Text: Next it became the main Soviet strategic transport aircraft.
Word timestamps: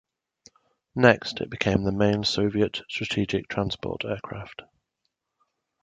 Next 0.95 1.41
it 1.41 1.51
became 1.51 1.83
the 1.83 1.91
main 1.91 2.23
Soviet 2.23 2.81
strategic 2.89 3.47
transport 3.47 4.03
aircraft. 4.03 4.63